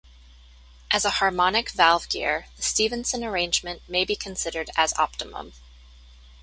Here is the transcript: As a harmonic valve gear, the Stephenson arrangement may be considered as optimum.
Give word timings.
As 0.89 1.05
a 1.05 1.09
harmonic 1.21 1.69
valve 1.69 2.09
gear, 2.09 2.47
the 2.55 2.63
Stephenson 2.63 3.23
arrangement 3.23 3.83
may 3.87 4.03
be 4.03 4.15
considered 4.15 4.71
as 4.75 4.97
optimum. 4.97 5.53